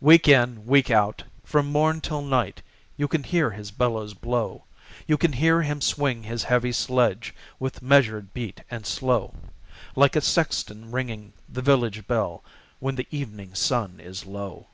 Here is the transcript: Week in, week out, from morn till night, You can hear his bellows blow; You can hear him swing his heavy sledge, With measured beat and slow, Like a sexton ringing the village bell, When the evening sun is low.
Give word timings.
Week 0.00 0.26
in, 0.26 0.66
week 0.66 0.90
out, 0.90 1.22
from 1.44 1.66
morn 1.70 2.00
till 2.00 2.20
night, 2.20 2.62
You 2.96 3.06
can 3.06 3.22
hear 3.22 3.52
his 3.52 3.70
bellows 3.70 4.12
blow; 4.12 4.64
You 5.06 5.16
can 5.16 5.34
hear 5.34 5.62
him 5.62 5.80
swing 5.80 6.24
his 6.24 6.42
heavy 6.42 6.72
sledge, 6.72 7.32
With 7.60 7.80
measured 7.80 8.34
beat 8.34 8.62
and 8.72 8.84
slow, 8.84 9.34
Like 9.94 10.16
a 10.16 10.20
sexton 10.20 10.90
ringing 10.90 11.32
the 11.48 11.62
village 11.62 12.08
bell, 12.08 12.42
When 12.80 12.96
the 12.96 13.06
evening 13.12 13.54
sun 13.54 14.00
is 14.00 14.26
low. 14.26 14.66